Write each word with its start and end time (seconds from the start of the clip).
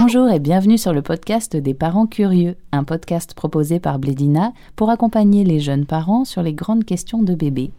Bonjour 0.00 0.30
et 0.30 0.38
bienvenue 0.38 0.78
sur 0.78 0.94
le 0.94 1.02
podcast 1.02 1.58
des 1.58 1.74
parents 1.74 2.06
curieux, 2.06 2.56
un 2.72 2.84
podcast 2.84 3.34
proposé 3.34 3.80
par 3.80 3.98
Blédina 3.98 4.54
pour 4.74 4.88
accompagner 4.88 5.44
les 5.44 5.60
jeunes 5.60 5.84
parents 5.84 6.24
sur 6.24 6.42
les 6.42 6.54
grandes 6.54 6.86
questions 6.86 7.22
de 7.22 7.34
bébé. 7.34 7.70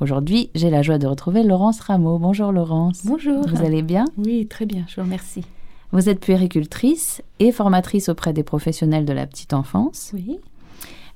Aujourd'hui, 0.00 0.50
j'ai 0.56 0.70
la 0.70 0.82
joie 0.82 0.98
de 0.98 1.06
retrouver 1.06 1.44
Laurence 1.44 1.78
Rameau. 1.78 2.18
Bonjour 2.18 2.50
Laurence. 2.50 3.02
Bonjour. 3.04 3.46
Vous 3.46 3.64
allez 3.64 3.82
bien? 3.82 4.06
Oui, 4.18 4.48
très 4.48 4.66
bien, 4.66 4.86
je 4.88 4.96
vous 4.96 5.02
remercie. 5.02 5.44
Vous 5.92 6.08
êtes 6.08 6.18
puéricultrice 6.18 7.22
et 7.38 7.52
formatrice 7.52 8.08
auprès 8.08 8.32
des 8.32 8.42
professionnels 8.42 9.04
de 9.04 9.12
la 9.12 9.28
petite 9.28 9.52
enfance. 9.54 10.10
Oui. 10.14 10.40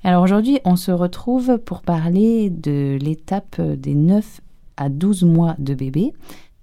Alors 0.05 0.23
aujourd'hui, 0.23 0.59
on 0.63 0.77
se 0.77 0.91
retrouve 0.91 1.57
pour 1.57 1.81
parler 1.81 2.49
de 2.49 2.97
l'étape 3.01 3.59
des 3.59 3.95
9 3.95 4.39
à 4.77 4.87
12 4.87 5.23
mois 5.23 5.55
de 5.59 5.73
bébé. 5.73 6.13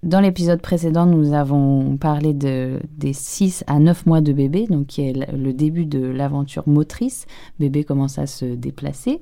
Dans 0.01 0.21
l'épisode 0.21 0.61
précédent, 0.61 1.05
nous 1.05 1.33
avons 1.33 1.97
parlé 1.97 2.33
de, 2.33 2.79
des 2.97 3.11
6 3.11 3.65
à 3.67 3.79
9 3.79 4.05
mois 4.05 4.21
de 4.21 4.31
bébé, 4.31 4.65
donc 4.65 4.87
qui 4.87 5.01
est 5.01 5.33
le 5.33 5.51
début 5.51 5.85
de 5.85 5.99
l'aventure 5.99 6.65
motrice. 6.69 7.25
Bébé 7.59 7.83
commence 7.83 8.17
à 8.17 8.25
se 8.25 8.45
déplacer. 8.45 9.21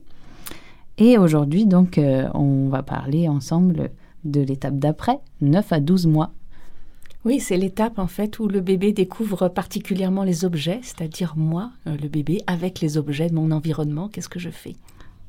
Et 0.99 1.17
aujourd'hui, 1.17 1.65
donc, 1.65 1.97
euh, 1.97 2.27
on 2.35 2.69
va 2.69 2.83
parler 2.83 3.27
ensemble 3.27 3.89
de 4.23 4.41
l'étape 4.41 4.77
d'après, 4.77 5.19
9 5.41 5.73
à 5.73 5.79
12 5.79 6.05
mois. 6.05 6.31
Oui, 7.25 7.39
c'est 7.39 7.57
l'étape 7.57 7.97
en 7.97 8.07
fait 8.07 8.37
où 8.37 8.47
le 8.47 8.61
bébé 8.61 8.93
découvre 8.93 9.47
particulièrement 9.47 10.23
les 10.23 10.45
objets, 10.45 10.79
c'est-à-dire 10.83 11.33
moi, 11.35 11.71
euh, 11.87 11.97
le 12.01 12.07
bébé, 12.07 12.41
avec 12.45 12.81
les 12.81 12.97
objets 12.97 13.29
de 13.29 13.35
mon 13.35 13.49
environnement, 13.49 14.09
qu'est-ce 14.09 14.29
que 14.29 14.39
je 14.39 14.51
fais? 14.51 14.75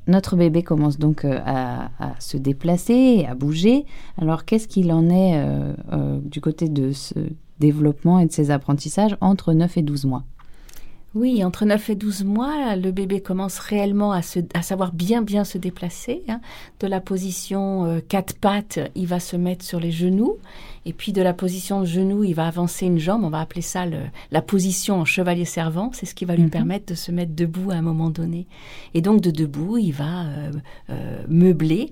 Notre 0.09 0.35
bébé 0.35 0.63
commence 0.63 0.97
donc 0.97 1.23
euh, 1.23 1.39
à, 1.45 1.89
se 2.19 2.35
déplacer 2.35 3.27
à 3.29 3.35
bouger. 3.35 3.85
Alors 4.17 4.43
qu'est-ce 4.43 4.67
qu'il 4.67 4.91
en 4.91 5.07
est 5.07 5.37
euh, 5.37 5.73
euh, 5.93 6.19
du 6.23 6.41
côté 6.41 6.67
de 6.67 6.91
ce 6.91 7.13
développement 7.59 8.17
et 8.17 8.25
de 8.25 8.31
ses 8.31 8.49
apprentissages 8.49 9.15
entre 9.21 9.53
9 9.53 9.77
et 9.77 9.81
12 9.83 10.05
mois? 10.05 10.23
Oui, 11.15 11.43
entre 11.43 11.65
9 11.65 11.89
et 11.89 11.95
12 11.95 12.23
mois, 12.23 12.75
le 12.75 12.91
bébé 12.91 13.19
commence 13.19 13.57
réellement 13.57 14.11
à, 14.11 14.21
se, 14.21 14.39
à 14.53 14.61
savoir 14.61 14.93
bien 14.93 15.23
bien 15.23 15.43
se 15.43 15.57
déplacer. 15.57 16.21
Hein. 16.27 16.39
De 16.79 16.85
la 16.85 17.01
position 17.01 17.85
euh, 17.85 17.99
quatre 18.07 18.35
pattes, 18.35 18.79
il 18.93 19.07
va 19.07 19.19
se 19.19 19.35
mettre 19.35 19.65
sur 19.65 19.79
les 19.79 19.91
genoux. 19.91 20.37
Et 20.85 20.93
puis 20.93 21.11
de 21.11 21.21
la 21.21 21.33
position 21.33 21.81
de 21.81 21.85
genou, 21.85 22.23
il 22.23 22.35
va 22.35 22.47
avancer 22.47 22.85
une 22.85 22.99
jambe. 22.99 23.23
On 23.23 23.29
va 23.31 23.39
appeler 23.39 23.63
ça 23.63 23.87
le, 23.87 23.97
la 24.31 24.43
position 24.43 25.01
en 25.01 25.05
chevalier 25.05 25.45
servant. 25.45 25.89
C'est 25.93 26.05
ce 26.05 26.13
qui 26.13 26.25
va 26.25 26.35
lui 26.35 26.43
mm 26.43 26.47
-hmm. 26.47 26.51
permettre 26.51 26.85
de 26.85 26.95
se 26.95 27.11
mettre 27.11 27.33
debout 27.33 27.71
à 27.71 27.75
un 27.75 27.81
moment 27.81 28.11
donné. 28.11 28.45
Et 28.93 29.01
donc 29.01 29.21
de 29.21 29.31
debout, 29.31 29.77
il 29.77 29.91
va 29.91 30.25
euh, 30.25 30.51
euh, 30.89 31.23
meubler, 31.27 31.91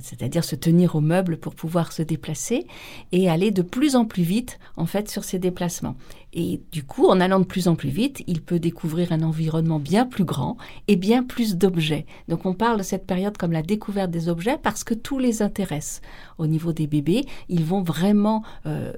c'est-à-dire 0.00 0.44
se 0.44 0.56
tenir 0.56 0.94
au 0.94 1.00
meuble 1.00 1.38
pour 1.38 1.54
pouvoir 1.54 1.92
se 1.92 2.02
déplacer 2.02 2.66
et 3.10 3.30
aller 3.30 3.50
de 3.50 3.62
plus 3.62 3.96
en 3.96 4.04
plus 4.04 4.22
vite 4.22 4.58
en 4.76 4.86
fait 4.86 5.08
sur 5.08 5.24
ses 5.24 5.38
déplacements. 5.38 5.96
Et 6.34 6.60
du 6.72 6.82
coup, 6.82 7.06
en 7.06 7.20
allant 7.20 7.40
de 7.40 7.44
plus 7.44 7.68
en 7.68 7.74
plus 7.74 7.90
vite, 7.90 8.22
il 8.26 8.41
peut 8.42 8.58
découvrir 8.58 9.12
un 9.12 9.22
environnement 9.22 9.78
bien 9.78 10.06
plus 10.06 10.24
grand 10.24 10.56
et 10.88 10.96
bien 10.96 11.22
plus 11.22 11.56
d'objets. 11.56 12.06
Donc 12.28 12.44
on 12.46 12.54
parle 12.54 12.78
de 12.78 12.82
cette 12.82 13.06
période 13.06 13.36
comme 13.36 13.52
la 13.52 13.62
découverte 13.62 14.10
des 14.10 14.28
objets 14.28 14.58
parce 14.62 14.84
que 14.84 14.94
tout 14.94 15.18
les 15.18 15.42
intéresse. 15.42 16.00
Au 16.38 16.46
niveau 16.46 16.72
des 16.72 16.86
bébés, 16.86 17.24
ils 17.48 17.64
vont 17.64 17.82
vraiment 17.82 18.42
euh, 18.66 18.92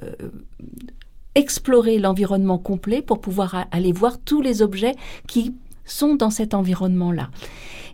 explorer 1.34 1.98
l'environnement 1.98 2.58
complet 2.58 3.02
pour 3.02 3.20
pouvoir 3.20 3.66
aller 3.70 3.92
voir 3.92 4.18
tous 4.18 4.40
les 4.40 4.62
objets 4.62 4.94
qui 5.26 5.54
sont 5.84 6.14
dans 6.14 6.30
cet 6.30 6.54
environnement-là. 6.54 7.30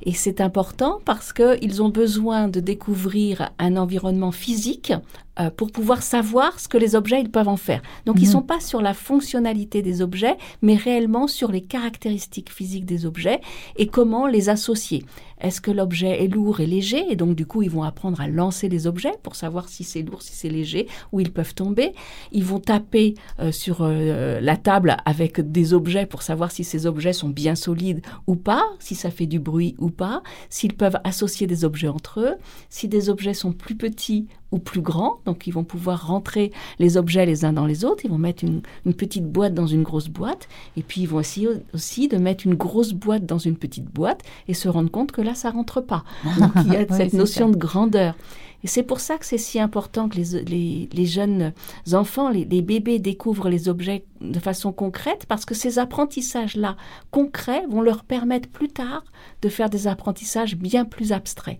Et 0.03 0.13
c'est 0.13 0.41
important 0.41 1.01
parce 1.05 1.33
qu'ils 1.33 1.83
ont 1.83 1.91
besoin 1.91 2.49
de 2.49 2.61
découvrir 2.61 3.51
un 3.59 3.77
environnement 3.77 4.33
physique 4.33 4.93
euh, 5.41 5.51
pour 5.51 5.73
pouvoir 5.73 6.03
savoir 6.03 6.61
ce 6.61 6.69
que 6.69 6.79
les 6.79 6.95
objets 6.95 7.21
ils 7.21 7.31
peuvent 7.31 7.49
en 7.49 7.57
faire. 7.57 7.83
Donc 8.07 8.17
mmh. 8.17 8.23
ils 8.23 8.29
sont 8.29 8.43
pas 8.43 8.61
sur 8.61 8.83
la 8.83 8.95
fonctionnalité 8.95 9.83
des 9.83 10.03
objets, 10.03 10.37
mais 10.63 10.75
réellement 10.75 11.27
sur 11.27 11.51
les 11.51 11.63
caractéristiques 11.63 12.51
physiques 12.51 12.85
des 12.85 13.07
objets 13.07 13.41
et 13.77 13.87
comment 13.87 14.27
les 14.27 14.49
associer. 14.49 15.05
Est-ce 15.41 15.61
que 15.61 15.71
l'objet 15.71 16.23
est 16.23 16.29
lourd 16.29 16.61
et 16.61 16.67
léger 16.67 17.05
Et 17.11 17.17
donc 17.17 17.35
du 17.35 17.47
coup 17.47 17.63
ils 17.63 17.71
vont 17.71 17.83
apprendre 17.83 18.21
à 18.21 18.29
lancer 18.29 18.69
les 18.69 18.87
objets 18.87 19.15
pour 19.23 19.35
savoir 19.35 19.69
si 19.69 19.85
c'est 19.85 20.03
lourd, 20.03 20.23
si 20.23 20.35
c'est 20.35 20.51
léger, 20.51 20.87
où 21.13 21.21
ils 21.21 21.33
peuvent 21.33 21.55
tomber. 21.55 21.93
Ils 22.33 22.45
vont 22.45 22.61
taper 22.61 23.15
euh, 23.39 23.53
sur 23.53 23.79
euh, 23.81 24.41
la 24.41 24.57
table 24.57 24.97
avec 25.07 25.41
des 25.41 25.73
objets 25.73 26.07
pour 26.07 26.23
savoir 26.23 26.51
si 26.51 26.65
ces 26.65 26.87
objets 26.87 27.13
sont 27.13 27.31
bien 27.31 27.55
solides 27.55 28.03
ou 28.27 28.37
pas, 28.37 28.65
si 28.79 28.95
ça 28.95 29.11
fait 29.11 29.27
du 29.27 29.39
bruit 29.39 29.75
ou 29.79 29.91
pas, 29.91 30.23
s'ils 30.51 30.75
peuvent 30.75 30.99
associer 31.05 31.47
des 31.47 31.65
objets 31.65 31.89
entre 31.89 32.21
eux, 32.21 32.35
si 32.69 32.89
des 32.89 33.09
objets 33.09 33.35
sont 33.35 33.53
plus 33.53 33.77
petits 33.77 34.27
ou 34.53 34.59
plus 34.59 34.81
grands, 34.81 35.21
donc 35.25 35.47
ils 35.47 35.53
vont 35.53 35.65
pouvoir 35.65 36.07
rentrer 36.07 36.53
les 36.79 36.97
objets 36.97 37.27
les 37.27 37.45
uns 37.45 37.53
dans 37.53 37.67
les 37.67 37.85
autres, 37.85 38.05
ils 38.05 38.11
vont 38.11 38.19
mettre 38.19 38.45
une, 38.45 38.63
une 38.85 38.95
petite 38.95 39.25
boîte 39.25 39.55
dans 39.55 39.67
une 39.67 39.83
grosse 39.83 40.09
boîte, 40.09 40.49
et 40.77 40.83
puis 40.83 41.03
ils 41.03 41.09
vont 41.09 41.21
essayer 41.21 41.49
aussi 41.73 42.09
de 42.09 42.17
mettre 42.17 42.47
une 42.47 42.55
grosse 42.55 42.93
boîte 42.93 43.27
dans 43.27 43.39
une 43.39 43.57
petite 43.57 43.87
boîte 43.87 44.23
et 44.49 44.55
se 44.55 44.69
rendre 44.69 44.91
compte 44.91 45.13
que 45.13 45.21
là, 45.21 45.35
ça 45.35 45.51
rentre 45.51 45.81
pas. 45.81 46.05
Donc 46.39 46.53
il 46.65 46.73
y 46.73 46.77
a 46.77 46.81
oui, 46.91 46.97
cette 46.97 47.13
notion 47.13 47.47
ça. 47.47 47.53
de 47.53 47.59
grandeur. 47.59 48.15
Et 48.63 48.67
c'est 48.67 48.83
pour 48.83 49.01
ça 49.01 49.17
que 49.17 49.25
c'est 49.25 49.39
si 49.39 49.59
important 49.59 50.09
que 50.09 50.17
les, 50.17 50.43
les, 50.43 50.89
les 50.93 51.07
jeunes 51.07 51.53
enfants, 51.93 52.29
les, 52.29 52.45
les, 52.45 52.61
bébés 52.61 52.99
découvrent 52.99 53.49
les 53.49 53.69
objets 53.69 54.05
de 54.21 54.39
façon 54.39 54.71
concrète, 54.73 55.25
parce 55.27 55.47
que 55.47 55.55
ces 55.55 55.79
apprentissages-là 55.79 56.77
concrets 57.11 57.65
vont 57.71 57.81
leur 57.81 58.05
permettre 58.05 58.49
plus 58.49 58.69
tard 58.69 59.05
de 59.41 59.49
faire 59.49 59.71
des 59.71 59.87
apprentissages 59.87 60.57
bien 60.57 60.85
plus 60.85 61.13
abstraits. 61.13 61.59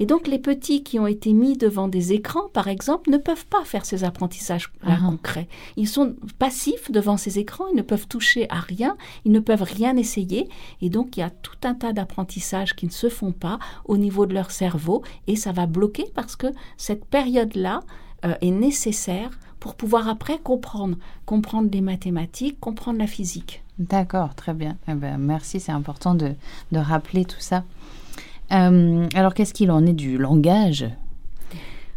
Et 0.00 0.06
donc 0.06 0.28
les 0.28 0.38
petits 0.38 0.82
qui 0.82 0.98
ont 0.98 1.06
été 1.06 1.32
mis 1.32 1.56
devant 1.56 1.88
des 1.88 2.12
écrans, 2.12 2.48
par 2.52 2.68
exemple, 2.68 3.10
ne 3.10 3.18
peuvent 3.18 3.46
pas 3.46 3.64
faire 3.64 3.84
ces 3.84 4.04
apprentissages 4.04 4.70
uh 4.84 4.90
-huh. 4.90 5.06
concrets. 5.06 5.48
Ils 5.76 5.88
sont 5.88 6.14
passifs 6.38 6.90
devant 6.90 7.16
ces 7.16 7.38
écrans, 7.38 7.66
ils 7.72 7.76
ne 7.76 7.82
peuvent 7.82 8.06
toucher 8.08 8.46
à 8.50 8.60
rien, 8.60 8.96
ils 9.24 9.32
ne 9.32 9.40
peuvent 9.40 9.68
rien 9.78 9.96
essayer. 9.96 10.48
Et 10.82 10.90
donc 10.90 11.16
il 11.16 11.20
y 11.20 11.22
a 11.22 11.30
tout 11.30 11.60
un 11.64 11.74
tas 11.74 11.92
d'apprentissages 11.92 12.74
qui 12.76 12.86
ne 12.86 12.92
se 12.92 13.08
font 13.08 13.32
pas 13.32 13.58
au 13.84 13.96
niveau 13.96 14.26
de 14.26 14.34
leur 14.34 14.50
cerveau 14.50 15.02
et 15.26 15.36
ça 15.36 15.52
va 15.52 15.66
bloquer 15.66 16.06
parce 16.14 16.36
que 16.36 16.48
cette 16.76 17.04
période-là 17.04 17.80
euh, 18.24 18.34
est 18.40 18.50
nécessaire 18.50 19.30
pour 19.60 19.74
pouvoir 19.74 20.08
après 20.08 20.38
comprendre, 20.38 20.96
comprendre 21.26 21.68
les 21.72 21.80
mathématiques, 21.80 22.58
comprendre 22.60 22.98
la 22.98 23.06
physique. 23.06 23.62
D'accord, 23.78 24.34
très 24.34 24.54
bien. 24.54 24.76
Eh 24.88 24.94
ben, 24.94 25.18
merci, 25.18 25.60
c'est 25.60 25.72
important 25.72 26.14
de, 26.14 26.34
de 26.72 26.78
rappeler 26.78 27.24
tout 27.24 27.40
ça. 27.40 27.64
Euh, 28.52 29.06
alors, 29.14 29.34
qu'est-ce 29.34 29.54
qu'il 29.54 29.70
en 29.70 29.84
est 29.86 29.92
du 29.92 30.18
langage? 30.18 30.86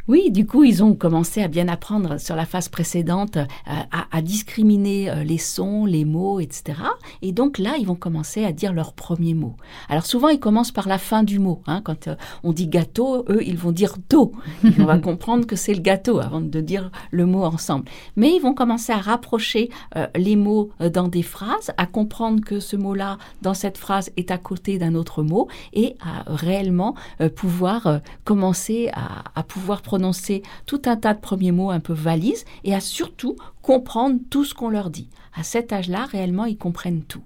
Oui, 0.07 0.31
du 0.31 0.45
coup, 0.45 0.63
ils 0.63 0.83
ont 0.83 0.95
commencé 0.95 1.43
à 1.43 1.47
bien 1.47 1.67
apprendre 1.67 2.19
sur 2.19 2.35
la 2.35 2.45
phase 2.45 2.69
précédente 2.69 3.37
euh, 3.37 3.45
à, 3.67 4.07
à, 4.11 4.21
discriminer 4.21 5.09
euh, 5.09 5.23
les 5.23 5.37
sons, 5.37 5.85
les 5.85 6.05
mots, 6.05 6.39
etc. 6.39 6.79
Et 7.21 7.31
donc 7.31 7.59
là, 7.59 7.75
ils 7.79 7.85
vont 7.85 7.95
commencer 7.95 8.43
à 8.43 8.51
dire 8.51 8.73
leurs 8.73 8.93
premiers 8.93 9.33
mots. 9.33 9.55
Alors 9.89 10.05
souvent, 10.05 10.29
ils 10.29 10.39
commencent 10.39 10.71
par 10.71 10.87
la 10.87 10.97
fin 10.97 11.23
du 11.23 11.39
mot. 11.39 11.61
Hein. 11.67 11.81
Quand 11.83 12.07
euh, 12.07 12.15
on 12.43 12.51
dit 12.51 12.67
gâteau, 12.67 13.25
eux, 13.29 13.43
ils 13.45 13.57
vont 13.57 13.71
dire 13.71 13.95
do. 14.09 14.31
on 14.79 14.85
va 14.85 14.97
comprendre 14.99 15.45
que 15.45 15.55
c'est 15.55 15.73
le 15.73 15.81
gâteau 15.81 16.19
avant 16.19 16.41
de 16.41 16.61
dire 16.61 16.91
le 17.11 17.25
mot 17.25 17.43
ensemble. 17.43 17.85
Mais 18.15 18.35
ils 18.35 18.41
vont 18.41 18.53
commencer 18.53 18.91
à 18.93 18.97
rapprocher 18.97 19.69
les 20.15 20.35
mots 20.35 20.69
dans 20.93 21.07
des 21.07 21.23
phrases, 21.23 21.71
à 21.77 21.85
comprendre 21.85 22.41
que 22.41 22.59
ce 22.59 22.75
mot-là, 22.75 23.17
dans 23.41 23.53
cette 23.53 23.77
phrase, 23.77 24.11
est 24.17 24.31
à 24.31 24.37
côté 24.37 24.77
d'un 24.77 24.95
autre 24.95 25.23
mot 25.23 25.47
et 25.73 25.95
à 25.99 26.23
réellement 26.27 26.95
pouvoir 27.35 28.01
commencer 28.23 28.89
à, 28.93 29.23
à 29.35 29.43
pouvoir 29.43 29.81
prononcer 29.91 30.41
tout 30.67 30.83
un 30.85 30.95
tas 30.95 31.13
de 31.13 31.19
premiers 31.19 31.51
mots 31.51 31.69
un 31.69 31.81
peu 31.81 31.91
valises 31.91 32.45
et 32.63 32.73
à 32.73 32.79
surtout 32.79 33.35
comprendre 33.61 34.21
tout 34.29 34.45
ce 34.45 34.53
qu'on 34.53 34.69
leur 34.69 34.89
dit. 34.89 35.09
À 35.35 35.43
cet 35.43 35.73
âge-là, 35.73 36.05
réellement, 36.05 36.45
ils 36.45 36.57
comprennent 36.57 37.03
tout. 37.03 37.23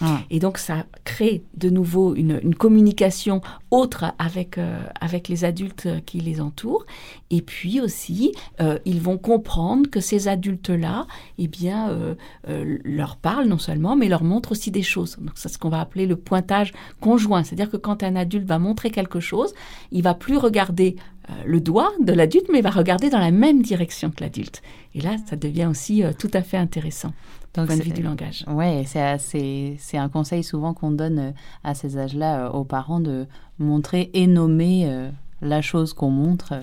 Ah. 0.00 0.20
Et 0.30 0.38
donc, 0.38 0.58
ça 0.58 0.86
crée 1.04 1.42
de 1.56 1.70
nouveau 1.70 2.14
une, 2.14 2.40
une 2.42 2.54
communication 2.54 3.40
autre 3.70 4.14
avec, 4.18 4.56
euh, 4.56 4.80
avec 5.00 5.28
les 5.28 5.44
adultes 5.44 5.88
qui 6.06 6.20
les 6.20 6.40
entourent. 6.40 6.86
Et 7.30 7.42
puis 7.42 7.80
aussi, 7.80 8.32
euh, 8.60 8.78
ils 8.84 9.00
vont 9.00 9.18
comprendre 9.18 9.90
que 9.90 10.00
ces 10.00 10.28
adultes-là, 10.28 11.06
eh 11.38 11.48
bien, 11.48 11.90
euh, 11.90 12.14
euh, 12.48 12.78
leur 12.84 13.16
parlent 13.16 13.48
non 13.48 13.58
seulement, 13.58 13.96
mais 13.96 14.08
leur 14.08 14.22
montrent 14.22 14.52
aussi 14.52 14.70
des 14.70 14.82
choses. 14.82 15.16
Donc, 15.18 15.32
c'est 15.34 15.48
ce 15.48 15.58
qu'on 15.58 15.68
va 15.68 15.80
appeler 15.80 16.06
le 16.06 16.16
pointage 16.16 16.72
conjoint. 17.00 17.42
C'est-à-dire 17.42 17.70
que 17.70 17.76
quand 17.76 18.02
un 18.02 18.14
adulte 18.14 18.46
va 18.46 18.58
montrer 18.58 18.90
quelque 18.90 19.20
chose, 19.20 19.52
il 19.90 20.02
va 20.02 20.14
plus 20.14 20.36
regarder 20.36 20.94
euh, 20.94 21.17
le 21.44 21.60
doigt 21.60 21.92
de 22.00 22.12
l'adulte, 22.12 22.46
mais 22.50 22.58
il 22.58 22.62
va 22.62 22.70
regarder 22.70 23.10
dans 23.10 23.18
la 23.18 23.30
même 23.30 23.62
direction 23.62 24.10
que 24.10 24.22
l'adulte. 24.22 24.62
Et 24.94 25.00
là, 25.00 25.16
ça 25.26 25.36
devient 25.36 25.66
aussi 25.66 26.02
euh, 26.02 26.12
tout 26.18 26.30
à 26.32 26.42
fait 26.42 26.56
intéressant. 26.56 27.12
Donc, 27.54 27.66
point 27.66 27.76
de 27.76 27.82
vue 27.82 27.92
du 27.92 28.02
langage. 28.02 28.44
Oui, 28.48 28.84
c'est 28.86 29.98
un 29.98 30.08
conseil 30.08 30.42
souvent 30.42 30.74
qu'on 30.74 30.90
donne 30.90 31.18
euh, 31.18 31.30
à 31.64 31.74
ces 31.74 31.98
âges-là 31.98 32.50
aux 32.50 32.64
parents 32.64 33.00
de 33.00 33.26
montrer 33.58 34.10
et 34.14 34.26
nommer 34.26 35.10
la 35.40 35.60
chose 35.60 35.92
qu'on 35.92 36.10
montre 36.10 36.54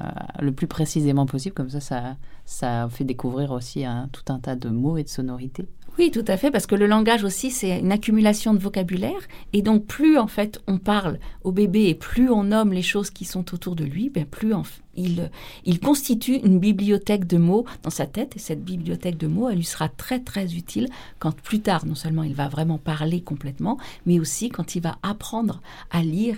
euh, 0.00 0.10
le 0.40 0.52
plus 0.52 0.66
précisément 0.66 1.26
possible. 1.26 1.54
Comme 1.54 1.70
ça, 1.70 1.80
ça, 1.80 2.16
ça 2.44 2.88
fait 2.90 3.04
découvrir 3.04 3.50
aussi 3.50 3.84
un, 3.84 4.08
tout 4.10 4.32
un 4.32 4.38
tas 4.38 4.56
de 4.56 4.68
mots 4.68 4.96
et 4.96 5.02
de 5.02 5.08
sonorités. 5.08 5.68
Oui, 5.98 6.10
tout 6.10 6.24
à 6.26 6.38
fait, 6.38 6.50
parce 6.50 6.66
que 6.66 6.74
le 6.74 6.86
langage 6.86 7.22
aussi, 7.22 7.50
c'est 7.50 7.78
une 7.78 7.92
accumulation 7.92 8.54
de 8.54 8.58
vocabulaire. 8.58 9.20
Et 9.52 9.60
donc, 9.60 9.84
plus 9.84 10.16
en 10.16 10.26
fait 10.26 10.58
on 10.66 10.78
parle 10.78 11.18
au 11.44 11.52
bébé 11.52 11.84
et 11.88 11.94
plus 11.94 12.30
on 12.30 12.44
nomme 12.44 12.72
les 12.72 12.82
choses 12.82 13.10
qui 13.10 13.26
sont 13.26 13.52
autour 13.54 13.76
de 13.76 13.84
lui, 13.84 14.08
ben, 14.08 14.24
plus 14.24 14.54
il, 14.96 15.30
il 15.66 15.80
constitue 15.80 16.36
une 16.36 16.58
bibliothèque 16.58 17.26
de 17.26 17.36
mots 17.36 17.66
dans 17.82 17.90
sa 17.90 18.06
tête. 18.06 18.36
Et 18.36 18.38
cette 18.38 18.64
bibliothèque 18.64 19.18
de 19.18 19.26
mots, 19.26 19.50
elle 19.50 19.56
lui 19.56 19.64
sera 19.64 19.90
très 19.90 20.18
très 20.18 20.54
utile 20.54 20.88
quand 21.18 21.36
plus 21.36 21.60
tard, 21.60 21.84
non 21.84 21.94
seulement 21.94 22.22
il 22.22 22.34
va 22.34 22.48
vraiment 22.48 22.78
parler 22.78 23.20
complètement, 23.20 23.76
mais 24.06 24.18
aussi 24.18 24.48
quand 24.48 24.74
il 24.74 24.80
va 24.80 24.96
apprendre 25.02 25.60
à 25.90 26.02
lire 26.02 26.36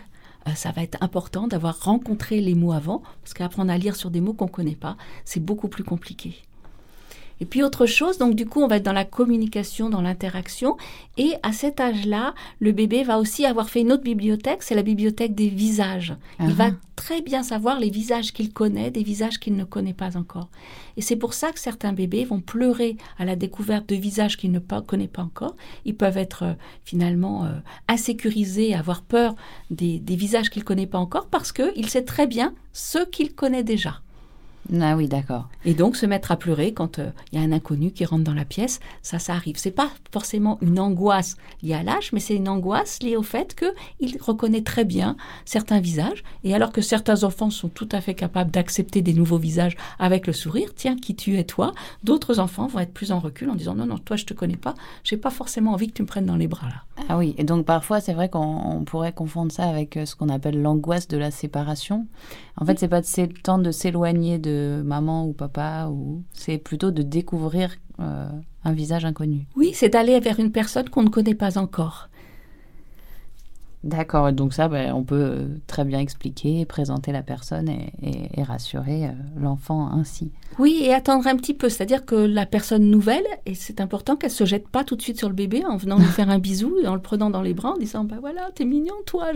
euh, 0.49 0.55
ça 0.55 0.73
va 0.73 0.83
être 0.83 0.99
important 1.01 1.47
d'avoir 1.47 1.81
rencontré 1.81 2.41
les 2.41 2.55
mots 2.55 2.73
avant, 2.73 3.03
parce 3.23 3.35
qu'apprendre 3.35 3.73
à 3.73 3.79
lire 3.79 3.97
sur 3.97 4.11
des 4.11 4.21
mots 4.21 4.35
qu'on 4.35 4.47
ne 4.47 4.51
connaît 4.51 4.75
pas, 4.77 4.97
c'est 5.25 5.41
beaucoup 5.41 5.69
plus 5.69 5.85
compliqué. 5.85 6.35
Et 7.41 7.45
puis 7.47 7.63
autre 7.63 7.87
chose, 7.87 8.19
donc 8.19 8.35
du 8.35 8.47
coup, 8.47 8.63
on 8.63 8.67
va 8.67 8.77
être 8.77 8.85
dans 8.85 8.93
la 8.93 9.05
communication, 9.05 9.91
dans 9.91 10.03
l'interaction. 10.03 10.77
Et 11.17 11.35
à 11.43 11.53
cet 11.53 11.81
âge-là, 11.81 12.35
le 12.61 12.73
bébé 12.73 13.03
va 13.03 13.19
aussi 13.19 13.45
avoir 13.45 13.69
fait 13.69 13.81
une 13.81 13.93
autre 13.93 14.03
bibliothèque, 14.03 14.63
c'est 14.63 14.75
la 14.75 14.83
bibliothèque 14.83 15.35
des 15.35 15.49
visages. 15.49 16.15
Il 16.41 16.53
va 16.53 16.71
uh-huh. 16.71 16.77
très 16.97 17.23
bien 17.23 17.43
savoir 17.43 17.79
les 17.79 17.91
visages 17.91 18.33
qu'il 18.33 18.53
connaît, 18.53 18.91
des 18.91 19.03
visages 19.03 19.39
qu'il 19.39 19.57
ne 19.57 19.65
connaît 19.65 19.95
pas 19.95 20.17
encore. 20.17 20.49
Et 20.97 21.03
c'est 21.03 21.17
pour 21.17 21.35
ça 21.35 21.53
que 21.53 21.59
certains 21.59 21.93
bébés 21.93 22.25
vont 22.25 22.41
pleurer 22.41 22.97
à 23.19 23.25
la 23.25 23.37
découverte 23.37 23.89
de 23.89 23.97
visages 23.97 24.37
qu'il 24.37 24.53
ne 24.53 24.59
connaît 24.59 25.09
pas 25.09 25.23
encore. 25.23 25.57
Ils 25.85 25.97
peuvent 25.97 26.19
être 26.19 26.43
euh, 26.45 26.53
finalement 26.85 27.45
euh, 27.45 27.51
insécurisés, 27.89 28.75
avoir 28.75 29.03
peur 29.03 29.35
des, 29.71 29.99
des 29.99 30.17
visages 30.17 30.51
qu'il 30.51 30.63
ne 30.63 30.67
connaît 30.67 30.87
pas 30.87 30.99
encore 30.99 31.27
parce 31.27 31.53
qu'il 31.53 31.89
sait 31.89 32.05
très 32.05 32.27
bien 32.27 32.55
ceux 32.73 33.07
qu'il 33.07 33.35
connaît 33.35 33.65
déjà. 33.65 34.01
Ah 34.81 34.97
oui, 34.97 35.09
d'accord. 35.09 35.49
Et 35.65 35.75
donc 35.75 35.97
se 35.97 36.07
mettre 36.07 36.33
à 36.33 36.37
pleurer 36.37 36.73
quand 36.73 36.99
il 36.99 37.05
euh, 37.05 37.11
y 37.33 37.39
a 37.39 37.43
un 37.43 37.53
inconnu 37.53 37.91
qui 37.91 38.05
rentre 38.05 38.25
dans 38.25 38.35
la 38.35 38.45
pièce, 38.45 38.81
ça, 39.03 39.19
ça 39.19 39.35
arrive. 39.35 39.57
C'est 39.59 39.71
pas 39.71 39.91
forcément 40.11 40.59
une 40.63 40.81
angoisse 40.81 41.37
liée 41.63 41.75
à 41.75 41.83
l'âge, 41.83 42.13
mais 42.13 42.21
c'est 42.21 42.35
une 42.35 42.49
angoisse 42.49 43.03
liée 43.03 43.17
au 43.17 43.23
fait 43.23 43.55
qu'il 43.55 44.17
reconnaît 44.23 44.63
très 44.63 44.85
bien 44.85 45.17
certains 45.45 45.81
visages. 45.81 46.25
Et 46.45 46.55
alors 46.55 46.73
que 46.73 46.81
certains 46.81 47.25
enfants 47.25 47.51
sont 47.51 47.69
tout 47.69 47.89
à 47.93 48.01
fait 48.01 48.15
capables 48.15 48.51
d'accepter 48.51 49.03
des 49.03 49.13
nouveaux 49.13 49.39
visages 49.39 49.77
avec 49.99 50.27
le 50.27 50.33
sourire, 50.33 50.71
tiens, 50.75 50.97
qui 50.97 51.15
tu 51.15 51.39
es 51.39 51.45
toi, 51.45 51.73
d'autres 52.03 52.41
enfants 52.41 52.67
vont 52.67 52.81
être 52.81 52.95
plus 52.95 53.13
en 53.13 53.19
recul 53.19 53.51
en 53.51 53.55
disant 53.55 53.75
non, 53.75 53.87
non, 53.87 53.99
toi 53.99 54.17
je 54.17 54.25
te 54.25 54.35
connais 54.35 54.57
pas, 54.57 54.75
j'ai 55.03 55.17
pas 55.17 55.31
forcément 55.31 55.73
envie 55.73 55.89
que 55.89 55.95
tu 55.95 56.03
me 56.03 56.07
prennes 56.07 56.27
dans 56.27 56.37
les 56.37 56.49
bras 56.49 56.69
là. 56.69 56.85
Ah 57.09 57.19
oui, 57.19 57.35
et 57.39 57.45
donc 57.45 57.67
parfois 57.67 58.01
c'est 58.01 58.13
vrai 58.13 58.29
qu'on 58.29 58.85
pourrait 58.87 59.13
confondre 59.13 59.53
ça 59.53 59.65
avec 59.65 59.97
euh, 59.97 60.07
ce 60.07 60.15
qu'on 60.15 60.29
appelle 60.29 60.63
l'angoisse 60.63 61.09
de 61.09 61.17
la 61.17 61.31
séparation. 61.31 62.07
En 62.57 62.65
fait, 62.65 62.79
c'est 62.79 62.89
pas 62.89 63.01
le 63.01 63.43
temps 63.43 63.59
de 63.59 63.73
s'éloigner 63.73 64.39
de 64.39 64.54
maman 64.85 65.27
ou 65.27 65.33
papa, 65.33 65.89
ou 65.91 66.23
c'est 66.33 66.59
plutôt 66.59 66.91
de 66.91 67.03
découvrir 67.03 67.77
euh, 68.01 68.29
un 68.65 68.73
visage 68.73 69.05
inconnu. 69.05 69.47
Oui, 69.57 69.73
c'est 69.75 69.89
d'aller 69.91 70.19
vers 70.21 70.41
une 70.41 70.53
personne 70.53 70.89
qu'on 70.89 71.03
ne 71.03 71.09
connaît 71.09 71.35
pas 71.35 71.59
encore. 71.59 72.09
D'accord, 73.85 74.33
donc 74.33 74.55
ça, 74.55 74.69
ben, 74.69 74.95
on 74.95 75.05
peut 75.05 75.15
euh, 75.15 75.47
très 75.67 75.85
bien 75.85 75.99
expliquer, 75.99 76.65
présenter 76.65 77.13
la 77.13 77.23
personne 77.23 77.69
et, 77.69 78.43
rassurer 78.43 79.05
euh, 79.05 79.11
l'enfant 79.39 79.91
ainsi. 79.93 80.31
Oui, 80.59 80.81
et 80.83 80.95
attendre 80.95 81.27
un 81.27 81.37
petit 81.37 81.53
peu, 81.53 81.69
c'est-à-dire 81.69 82.07
que 82.07 82.15
la 82.15 82.47
personne 82.47 82.91
nouvelle, 82.91 83.27
et 83.45 83.55
c'est 83.55 83.83
important 83.83 84.17
qu'elle 84.17 84.31
se 84.31 84.47
jette 84.47 84.69
pas 84.69 84.85
tout 84.85 84.97
de 84.97 85.03
suite 85.03 85.19
sur 85.19 85.29
le 85.29 85.35
bébé 85.35 85.65
en 85.67 85.77
venant 85.77 85.99
lui 85.99 86.07
faire 86.07 86.31
un 86.31 86.39
bisou 86.39 86.77
et 86.83 86.87
en 86.87 86.95
le 86.95 87.01
prenant 87.01 87.29
dans 87.29 87.43
les 87.43 87.53
bras 87.53 87.73
en 87.73 87.77
disant 87.77 88.05
bah 88.05 88.17
voilà, 88.21 88.51
t'es 88.55 88.65
mignon 88.65 88.95
toi, 89.05 89.27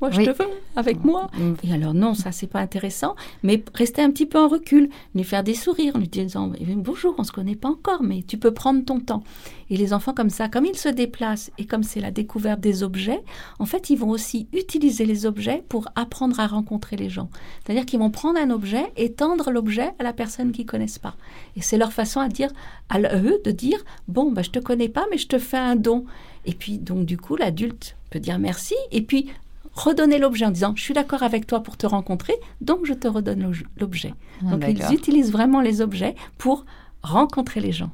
moi 0.00 0.10
je 0.10 0.20
te 0.20 0.30
veux 0.30 0.48
avec 0.76 1.02
moi. 1.02 1.28
Mm. 1.36 1.52
Et 1.64 1.72
alors 1.72 1.94
non, 1.94 2.14
ça 2.14 2.30
c'est 2.30 2.46
pas 2.46 2.60
intéressant, 2.60 3.16
mais 3.42 3.64
rester 3.74 4.02
un 4.02 4.10
petit 4.10 4.26
peu 4.26 4.38
en 4.38 4.48
recul, 4.48 4.88
lui 5.14 5.24
faire 5.24 5.42
des 5.42 5.54
sourires, 5.54 5.98
lui 5.98 6.08
disant 6.08 6.52
bonjour, 6.76 7.14
on 7.18 7.24
se 7.24 7.32
connaît 7.32 7.56
pas 7.56 7.70
encore, 7.70 8.02
mais 8.02 8.22
tu 8.22 8.36
peux 8.38 8.52
prendre 8.52 8.84
ton 8.84 9.00
temps. 9.00 9.24
Et 9.70 9.76
les 9.76 9.92
enfants 9.92 10.12
comme 10.12 10.30
ça, 10.30 10.48
comme 10.48 10.66
ils 10.66 10.76
se 10.76 10.88
déplacent 10.88 11.52
et 11.56 11.64
comme 11.64 11.84
c'est 11.84 12.00
la 12.00 12.10
découverte 12.10 12.60
des 12.60 12.82
objets, 12.82 13.22
en 13.60 13.66
fait, 13.66 13.79
ils 13.88 13.96
vont 13.96 14.10
aussi 14.10 14.48
utiliser 14.52 15.06
les 15.06 15.24
objets 15.24 15.64
pour 15.68 15.88
apprendre 15.94 16.38
à 16.40 16.46
rencontrer 16.46 16.96
les 16.96 17.08
gens. 17.08 17.30
C'est-à-dire 17.64 17.86
qu'ils 17.86 17.98
vont 17.98 18.10
prendre 18.10 18.38
un 18.38 18.50
objet 18.50 18.92
et 18.96 19.12
tendre 19.12 19.50
l'objet 19.50 19.92
à 19.98 20.02
la 20.02 20.12
personne 20.12 20.52
qu'ils 20.52 20.66
connaissent 20.66 20.98
pas. 20.98 21.14
Et 21.56 21.62
c'est 21.62 21.78
leur 21.78 21.92
façon 21.92 22.20
à 22.20 22.28
dire, 22.28 22.50
à 22.88 22.98
eux, 23.00 23.40
de 23.44 23.50
dire, 23.50 23.78
bon, 24.08 24.32
bah, 24.32 24.42
je 24.42 24.50
te 24.50 24.58
connais 24.58 24.88
pas, 24.88 25.06
mais 25.10 25.18
je 25.18 25.28
te 25.28 25.38
fais 25.38 25.56
un 25.56 25.76
don. 25.76 26.04
Et 26.44 26.52
puis, 26.52 26.78
donc, 26.78 27.06
du 27.06 27.16
coup, 27.16 27.36
l'adulte 27.36 27.96
peut 28.10 28.20
dire 28.20 28.38
merci 28.38 28.74
et 28.90 29.02
puis 29.02 29.30
redonner 29.72 30.18
l'objet 30.18 30.46
en 30.46 30.50
disant 30.50 30.72
je 30.74 30.82
suis 30.82 30.94
d'accord 30.94 31.22
avec 31.22 31.46
toi 31.46 31.62
pour 31.62 31.76
te 31.76 31.86
rencontrer, 31.86 32.34
donc 32.60 32.84
je 32.84 32.92
te 32.92 33.08
redonne 33.08 33.52
l'objet. 33.78 34.14
Ah, 34.44 34.56
donc 34.56 34.64
ils 34.68 34.92
utilisent 34.92 35.30
vraiment 35.30 35.60
les 35.60 35.80
objets 35.80 36.14
pour 36.38 36.66
rencontrer 37.02 37.60
les 37.60 37.72
gens. 37.72 37.90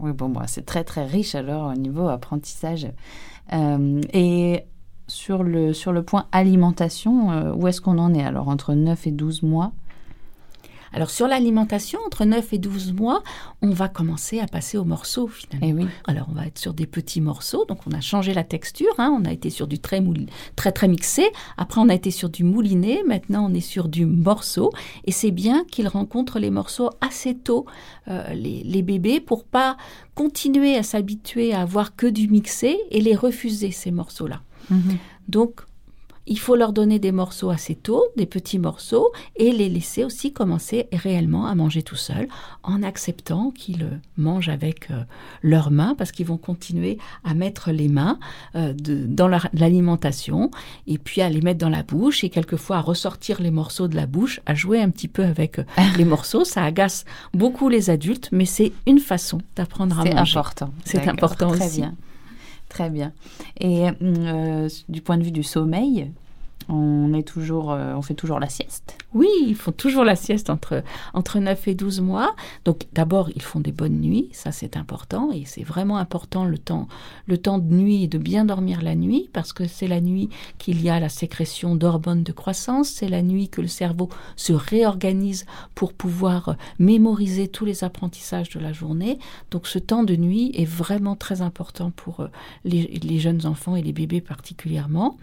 Oui, 0.00 0.12
bon, 0.12 0.30
bah, 0.30 0.44
c'est 0.46 0.64
très 0.64 0.82
très 0.82 1.04
riche 1.04 1.34
alors 1.34 1.72
au 1.72 1.74
niveau 1.74 2.08
apprentissage. 2.08 2.88
Euh, 3.52 4.00
et 4.12 4.64
sur 5.10 5.42
le, 5.42 5.72
sur 5.72 5.92
le 5.92 6.02
point 6.02 6.26
alimentation, 6.32 7.32
euh, 7.32 7.52
où 7.52 7.66
est-ce 7.66 7.80
qu'on 7.80 7.98
en 7.98 8.14
est 8.14 8.24
alors 8.24 8.48
entre 8.48 8.74
9 8.74 9.06
et 9.08 9.10
12 9.10 9.42
mois? 9.42 9.72
Alors 10.92 11.10
sur 11.10 11.28
l'alimentation, 11.28 12.00
entre 12.04 12.24
9 12.24 12.52
et 12.52 12.58
12 12.58 12.94
mois, 12.94 13.22
on 13.62 13.70
va 13.70 13.88
commencer 13.88 14.40
à 14.40 14.46
passer 14.46 14.76
aux 14.76 14.84
morceaux 14.84 15.28
finalement. 15.28 15.68
Eh 15.68 15.84
oui. 15.84 15.88
Alors 16.06 16.26
on 16.30 16.34
va 16.34 16.46
être 16.46 16.58
sur 16.58 16.74
des 16.74 16.86
petits 16.86 17.20
morceaux, 17.20 17.64
donc 17.64 17.86
on 17.86 17.92
a 17.92 18.00
changé 18.00 18.34
la 18.34 18.42
texture, 18.42 18.92
hein. 18.98 19.16
on 19.20 19.24
a 19.24 19.32
été 19.32 19.50
sur 19.50 19.68
du 19.68 19.78
très, 19.78 20.02
très 20.56 20.72
très 20.72 20.88
mixé, 20.88 21.30
après 21.56 21.80
on 21.80 21.88
a 21.88 21.94
été 21.94 22.10
sur 22.10 22.28
du 22.28 22.42
mouliné, 22.42 23.04
maintenant 23.06 23.48
on 23.48 23.54
est 23.54 23.60
sur 23.60 23.88
du 23.88 24.04
morceau, 24.04 24.72
et 25.04 25.12
c'est 25.12 25.30
bien 25.30 25.64
qu'ils 25.70 25.88
rencontrent 25.88 26.40
les 26.40 26.50
morceaux 26.50 26.90
assez 27.00 27.36
tôt, 27.36 27.66
euh, 28.08 28.32
les, 28.32 28.64
les 28.64 28.82
bébés, 28.82 29.20
pour 29.20 29.44
pas 29.44 29.76
continuer 30.16 30.76
à 30.76 30.82
s'habituer 30.82 31.52
à 31.52 31.60
avoir 31.60 31.94
que 31.94 32.08
du 32.08 32.26
mixé 32.26 32.80
et 32.90 33.00
les 33.00 33.14
refuser 33.14 33.70
ces 33.70 33.92
morceaux-là. 33.92 34.40
Mhm. 34.70 34.98
Donc 35.28 35.62
il 36.30 36.38
faut 36.38 36.54
leur 36.54 36.72
donner 36.72 37.00
des 37.00 37.10
morceaux 37.10 37.50
assez 37.50 37.74
tôt, 37.74 38.04
des 38.16 38.24
petits 38.24 38.60
morceaux, 38.60 39.10
et 39.34 39.52
les 39.52 39.68
laisser 39.68 40.04
aussi 40.04 40.32
commencer 40.32 40.86
réellement 40.92 41.46
à 41.46 41.56
manger 41.56 41.82
tout 41.82 41.96
seuls, 41.96 42.28
en 42.62 42.84
acceptant 42.84 43.50
qu'ils 43.50 44.00
mangent 44.16 44.48
avec 44.48 44.92
euh, 44.92 45.02
leurs 45.42 45.72
mains, 45.72 45.96
parce 45.98 46.12
qu'ils 46.12 46.26
vont 46.26 46.36
continuer 46.36 46.98
à 47.24 47.34
mettre 47.34 47.72
les 47.72 47.88
mains 47.88 48.18
euh, 48.54 48.72
dans 48.76 49.28
l'alimentation, 49.52 50.52
et 50.86 50.98
puis 50.98 51.20
à 51.20 51.28
les 51.28 51.40
mettre 51.40 51.58
dans 51.58 51.68
la 51.68 51.82
bouche, 51.82 52.22
et 52.22 52.28
quelquefois 52.28 52.76
à 52.76 52.80
ressortir 52.80 53.40
les 53.42 53.50
morceaux 53.50 53.88
de 53.88 53.96
la 53.96 54.06
bouche, 54.06 54.40
à 54.46 54.54
jouer 54.54 54.80
un 54.80 54.90
petit 54.90 55.08
peu 55.08 55.24
avec 55.24 55.58
euh, 55.58 55.64
les 55.96 56.04
morceaux. 56.04 56.44
Ça 56.44 56.62
agace 56.62 57.06
beaucoup 57.34 57.68
les 57.68 57.90
adultes, 57.90 58.28
mais 58.30 58.44
c'est 58.44 58.72
une 58.86 59.00
façon 59.00 59.40
d'apprendre 59.56 59.98
à 59.98 60.04
manger. 60.04 60.14
C'est 60.14 60.38
important. 60.38 60.70
C'est 60.84 61.08
important 61.08 61.50
Très 61.50 61.66
aussi. 61.66 61.80
Bien. 61.80 61.94
Très 62.70 62.88
bien. 62.88 63.12
Et 63.60 63.88
du 64.88 65.02
point 65.02 65.18
de 65.18 65.24
vue 65.24 65.32
du 65.32 65.42
sommeil, 65.42 66.12
on 66.70 67.12
est 67.14 67.26
toujours, 67.26 67.72
euh, 67.72 67.94
on 67.94 68.02
fait 68.02 68.14
toujours 68.14 68.38
la 68.38 68.48
sieste. 68.48 68.96
Oui, 69.12 69.28
ils 69.46 69.56
font 69.56 69.72
toujours 69.72 70.04
la 70.04 70.14
sieste 70.14 70.50
entre, 70.50 70.84
entre 71.14 71.40
9 71.40 71.68
et 71.68 71.74
12 71.74 72.00
mois. 72.00 72.34
Donc 72.64 72.86
d'abord, 72.92 73.28
ils 73.34 73.42
font 73.42 73.58
des 73.58 73.72
bonnes 73.72 74.00
nuits, 74.00 74.28
ça 74.32 74.52
c'est 74.52 74.76
important, 74.76 75.32
et 75.32 75.44
c'est 75.46 75.64
vraiment 75.64 75.98
important 75.98 76.44
le 76.44 76.58
temps, 76.58 76.86
le 77.26 77.38
temps 77.38 77.58
de 77.58 77.74
nuit, 77.74 78.06
de 78.06 78.18
bien 78.18 78.44
dormir 78.44 78.82
la 78.82 78.94
nuit, 78.94 79.28
parce 79.32 79.52
que 79.52 79.66
c'est 79.66 79.88
la 79.88 80.00
nuit 80.00 80.28
qu'il 80.58 80.80
y 80.80 80.90
a 80.90 81.00
la 81.00 81.08
sécrétion 81.08 81.74
d'hormones 81.74 82.22
de 82.22 82.32
croissance, 82.32 82.88
c'est 82.88 83.08
la 83.08 83.22
nuit 83.22 83.48
que 83.48 83.60
le 83.60 83.68
cerveau 83.68 84.08
se 84.36 84.52
réorganise 84.52 85.46
pour 85.74 85.92
pouvoir 85.92 86.56
mémoriser 86.78 87.48
tous 87.48 87.64
les 87.64 87.82
apprentissages 87.82 88.50
de 88.50 88.60
la 88.60 88.72
journée. 88.72 89.18
Donc 89.50 89.66
ce 89.66 89.80
temps 89.80 90.04
de 90.04 90.14
nuit 90.14 90.52
est 90.54 90.64
vraiment 90.64 91.16
très 91.16 91.42
important 91.42 91.90
pour 91.90 92.20
euh, 92.20 92.28
les, 92.64 92.82
les 92.82 93.18
jeunes 93.18 93.44
enfants 93.46 93.74
et 93.74 93.82
les 93.82 93.92
bébés 93.92 94.20
particulièrement. 94.20 95.16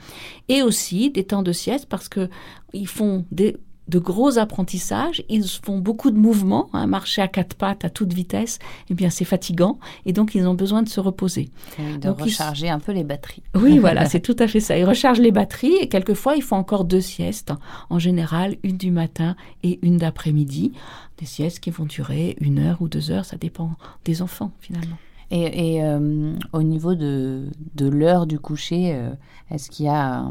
Et 0.50 0.62
aussi 0.62 1.10
des 1.10 1.24
temps 1.24 1.37
de 1.42 1.52
sieste 1.52 1.88
parce 1.88 2.10
que 2.10 2.30
ils 2.74 2.88
font 2.88 3.26
des, 3.32 3.58
de 3.88 4.00
gros 4.00 4.38
apprentissages, 4.38 5.24
ils 5.30 5.48
font 5.48 5.80
beaucoup 5.80 6.12
de 6.12 6.18
mouvements, 6.18 6.70
hein, 6.74 6.88
marcher 6.88 7.22
à 7.22 7.28
quatre 7.28 7.56
pattes 7.56 7.86
à 7.86 7.90
toute 7.90 8.14
vitesse, 8.14 8.60
eh 8.90 8.94
bien 8.94 9.10
c'est 9.10 9.26
fatigant 9.26 9.80
et 10.06 10.14
donc 10.14 10.36
ils 10.36 10.48
ont 10.48 10.54
besoin 10.54 10.84
de 10.84 10.90
se 10.90 11.00
reposer. 11.00 11.50
de 11.78 12.10
recharger 12.10 12.70
un 12.70 12.80
peu 12.80 12.92
les 12.92 13.04
batteries. 13.04 13.44
Oui, 13.56 13.78
voilà, 13.80 14.06
c'est 14.06 14.20
tout 14.20 14.36
à 14.40 14.48
fait 14.48 14.60
ça. 14.60 14.78
Ils 14.78 14.86
rechargent 14.86 15.22
les 15.22 15.32
batteries 15.32 15.76
et 15.82 15.88
quelquefois 15.88 16.36
ils 16.36 16.44
font 16.44 16.58
encore 16.58 16.84
deux 16.84 17.02
siestes, 17.02 17.54
en 17.90 18.00
général 18.00 18.58
une 18.64 18.78
du 18.78 18.92
matin 18.92 19.36
et 19.64 19.80
une 19.82 19.98
d'après-midi, 19.98 20.74
des 21.18 21.26
siestes 21.26 21.60
qui 21.60 21.70
vont 21.70 21.86
durer 21.86 22.36
une 22.42 22.60
heure 22.60 22.82
ou 22.82 22.90
deux 22.90 23.12
heures, 23.12 23.26
ça 23.26 23.38
dépend 23.38 23.72
des 24.06 24.22
enfants 24.22 24.52
finalement. 24.60 24.98
Et, 25.30 25.84
euh, 25.84 26.34
au 26.54 26.64
niveau 26.64 26.96
de, 26.96 27.48
de 27.76 27.90
l'heure 27.90 28.28
du 28.28 28.40
coucher, 28.40 28.94
euh, 28.94 29.10
est-ce 29.52 29.70
qu'il 29.70 29.86
y 29.86 29.90
a 29.90 30.26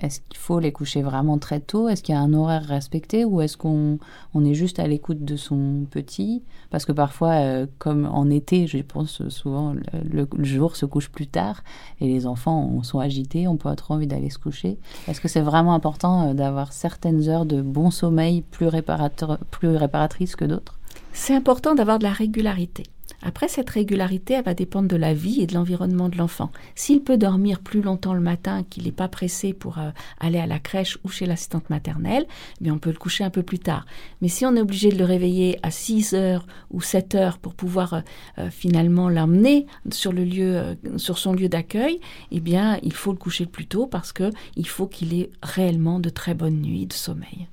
est-ce 0.00 0.20
qu'il 0.28 0.38
faut 0.38 0.58
les 0.58 0.72
coucher 0.72 1.02
vraiment 1.02 1.38
très 1.38 1.60
tôt? 1.60 1.88
Est-ce 1.88 2.02
qu'il 2.02 2.14
y 2.14 2.18
a 2.18 2.20
un 2.20 2.32
horaire 2.32 2.64
respecté? 2.64 3.24
Ou 3.24 3.42
est-ce 3.42 3.56
qu'on 3.56 3.98
on 4.34 4.44
est 4.44 4.54
juste 4.54 4.78
à 4.78 4.86
l'écoute 4.86 5.24
de 5.24 5.36
son 5.36 5.86
petit? 5.90 6.42
Parce 6.70 6.86
que 6.86 6.92
parfois, 6.92 7.32
euh, 7.32 7.66
comme 7.78 8.06
en 8.06 8.30
été, 8.30 8.66
je 8.66 8.78
pense 8.78 9.28
souvent, 9.28 9.74
le, 9.92 10.26
jour 10.42 10.76
se 10.76 10.86
couche 10.86 11.10
plus 11.10 11.26
tard 11.26 11.62
et 12.00 12.06
les 12.06 12.26
enfants 12.26 12.82
sont 12.82 13.00
agités, 13.00 13.46
on 13.46 13.56
peut 13.56 13.68
avoir 13.68 13.76
trop 13.76 13.94
envie 13.94 14.06
d'aller 14.06 14.30
se 14.30 14.38
coucher. 14.38 14.78
Est-ce 15.08 15.20
que 15.20 15.28
c'est 15.28 15.40
vraiment 15.40 15.74
important 15.74 16.30
euh, 16.30 16.34
d'avoir 16.34 16.72
certaines 16.72 17.28
heures 17.28 17.46
de 17.46 17.60
bon 17.60 17.90
sommeil 17.90 18.42
plus, 18.42 18.66
réparateur, 18.66 19.38
plus 19.50 19.76
réparatrices 19.76 20.36
que 20.36 20.46
d'autres? 20.46 20.78
C'est 21.12 21.34
important 21.34 21.74
d'avoir 21.74 21.98
de 21.98 22.04
la 22.04 22.12
régularité. 22.12 22.84
Après, 23.22 23.48
cette 23.48 23.70
régularité, 23.70 24.34
elle 24.34 24.44
va 24.44 24.54
dépendre 24.54 24.88
de 24.88 24.96
la 24.96 25.14
vie 25.14 25.40
et 25.40 25.46
de 25.46 25.54
l'environnement 25.54 26.08
de 26.08 26.18
l'enfant. 26.18 26.50
S'il 26.74 27.02
peut 27.02 27.16
dormir 27.16 27.60
plus 27.60 27.80
longtemps 27.80 28.14
le 28.14 28.20
matin, 28.20 28.64
qu'il 28.68 28.84
n'est 28.84 28.92
pas 28.92 29.08
pressé 29.08 29.52
pour 29.52 29.78
euh, 29.78 29.90
aller 30.18 30.38
à 30.38 30.46
la 30.46 30.58
crèche 30.58 30.98
ou 31.04 31.08
chez 31.08 31.26
l'assistante 31.26 31.70
maternelle, 31.70 32.26
eh 32.60 32.64
bien 32.64 32.74
on 32.74 32.78
peut 32.78 32.90
le 32.90 32.96
coucher 32.96 33.22
un 33.24 33.30
peu 33.30 33.42
plus 33.42 33.60
tard. 33.60 33.86
Mais 34.20 34.28
si 34.28 34.44
on 34.44 34.56
est 34.56 34.60
obligé 34.60 34.90
de 34.90 34.98
le 34.98 35.04
réveiller 35.04 35.58
à 35.62 35.70
6 35.70 36.14
heures 36.14 36.46
ou 36.70 36.80
7 36.80 37.14
heures 37.14 37.38
pour 37.38 37.54
pouvoir 37.54 37.94
euh, 37.94 38.00
euh, 38.38 38.50
finalement 38.50 39.08
l'emmener 39.08 39.66
sur 39.90 40.12
le 40.12 40.24
lieu, 40.24 40.76
sur 40.96 41.18
son 41.18 41.32
lieu 41.32 41.48
d'accueil, 41.48 42.00
eh 42.32 42.40
bien 42.40 42.78
il 42.82 42.92
faut 42.92 43.12
le 43.12 43.18
coucher 43.18 43.46
plus 43.46 43.66
tôt 43.66 43.86
parce 43.86 44.12
que 44.12 44.30
il 44.56 44.66
faut 44.66 44.86
qu'il 44.86 45.14
ait 45.14 45.30
réellement 45.42 46.00
de 46.00 46.08
très 46.08 46.34
bonnes 46.34 46.60
nuits 46.60 46.86
de 46.86 46.92
sommeil. 46.92 47.48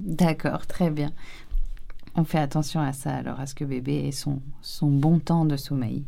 D'accord, 0.00 0.66
très 0.66 0.90
bien. 0.90 1.12
On 2.18 2.24
fait 2.24 2.40
attention 2.40 2.80
à 2.80 2.92
ça 2.92 3.14
alors, 3.14 3.38
à 3.38 3.46
ce 3.46 3.54
que 3.54 3.64
bébé 3.64 4.08
ait 4.08 4.10
son, 4.10 4.42
son 4.60 4.88
bon 4.88 5.20
temps 5.20 5.44
de 5.44 5.56
sommeil 5.56 6.02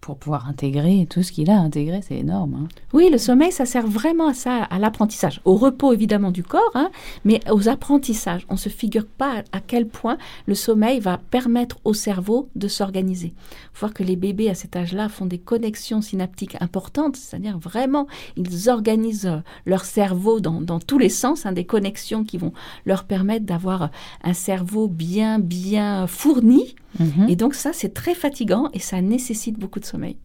pour 0.00 0.16
pouvoir 0.16 0.48
intégrer 0.48 1.06
tout 1.10 1.22
ce 1.22 1.30
qu'il 1.30 1.50
a 1.50 1.58
intégré, 1.58 2.00
c'est 2.02 2.16
énorme. 2.16 2.54
Hein. 2.54 2.68
Oui, 2.92 3.10
le 3.12 3.18
sommeil, 3.18 3.52
ça 3.52 3.66
sert 3.66 3.86
vraiment 3.86 4.28
à 4.28 4.34
ça, 4.34 4.64
à 4.64 4.78
l'apprentissage. 4.78 5.40
Au 5.44 5.56
repos, 5.56 5.92
évidemment, 5.92 6.30
du 6.30 6.42
corps, 6.42 6.72
hein, 6.74 6.90
mais 7.24 7.40
aux 7.50 7.68
apprentissages. 7.68 8.46
On 8.48 8.54
ne 8.54 8.58
se 8.58 8.70
figure 8.70 9.06
pas 9.06 9.42
à 9.52 9.60
quel 9.60 9.86
point 9.86 10.16
le 10.46 10.54
sommeil 10.54 11.00
va 11.00 11.18
permettre 11.18 11.78
au 11.84 11.92
cerveau 11.92 12.48
de 12.56 12.66
s'organiser. 12.66 13.34
Voir 13.78 13.92
que 13.92 14.02
les 14.02 14.16
bébés 14.16 14.48
à 14.48 14.54
cet 14.54 14.74
âge-là 14.74 15.08
font 15.08 15.26
des 15.26 15.38
connexions 15.38 16.00
synaptiques 16.00 16.56
importantes, 16.60 17.16
c'est-à-dire 17.16 17.58
vraiment, 17.58 18.06
ils 18.36 18.70
organisent 18.70 19.26
euh, 19.26 19.40
leur 19.66 19.84
cerveau 19.84 20.40
dans, 20.40 20.80
tous 20.80 20.98
les 20.98 21.08
sens, 21.08 21.44
hein, 21.44 21.52
des 21.52 21.64
connexions 21.64 22.24
qui 22.24 22.38
vont 22.38 22.52
leur 22.86 23.04
permettre 23.04 23.44
d'avoir 23.44 23.90
un 24.24 24.34
cerveau 24.34 24.88
bien, 24.88 25.38
bien 25.38 26.06
fourni 26.06 26.74
Mhm. 26.98 27.28
Et 27.28 27.36
donc 27.36 27.54
ça, 27.54 27.72
c'est 27.72 27.94
très 27.94 28.14
fatigant 28.14 28.68
et 28.72 28.78
ça 28.78 29.00
nécessite 29.00 29.58
beaucoup 29.58 29.80
de 29.80 29.84
sommeil. 29.84 30.16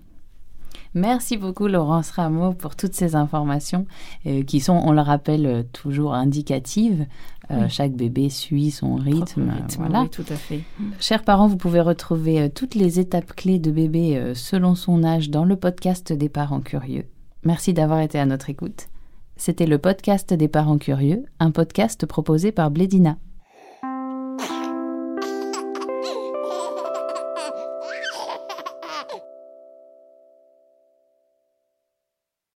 Merci 0.96 1.36
beaucoup 1.36 1.68
Laurence 1.68 2.12
Rameau 2.12 2.54
pour 2.54 2.78
toutes 2.78 2.94
ces 2.94 3.16
informations 3.16 3.86
euh, 4.26 4.44
qui 4.44 4.62
sont, 4.62 4.82
on 4.82 4.94
le 4.94 5.02
rappelle, 5.02 5.46
euh, 5.46 5.64
toujours 5.74 6.14
indicatives. 6.14 7.06
Euh, 7.52 7.68
chaque 7.68 7.92
bébé 7.92 8.30
suit 8.30 8.72
son 8.72 8.96
rythme. 8.96 9.52
voilà. 9.78 10.04
Oui, 10.04 10.10
tout 10.10 10.26
à 10.30 10.36
fait. 10.36 10.62
Chers 11.00 11.24
parents, 11.24 11.48
vous 11.48 11.58
pouvez 11.58 11.82
retrouver 11.82 12.50
toutes 12.50 12.74
les 12.74 13.00
étapes 13.00 13.34
clés 13.36 13.60
de 13.60 13.70
bébé 13.70 14.32
selon 14.34 14.74
son 14.74 15.04
âge 15.04 15.30
dans 15.30 15.46
le 15.46 15.56
podcast 15.56 16.12
des 16.12 16.30
parents 16.30 16.62
curieux. 16.62 17.06
Merci 17.44 17.74
d'avoir 17.74 18.00
été 18.00 18.18
à 18.18 18.26
notre 18.26 18.50
écoute. 18.50 18.88
C'était 19.38 19.68
le 19.68 19.78
podcast 19.78 20.34
des 20.34 20.48
parents 20.48 20.80
curieux, 20.80 21.26
un 21.40 21.52
podcast 21.52 22.08
proposé 22.08 22.52
par 22.52 22.72
Blédina. 22.72 23.18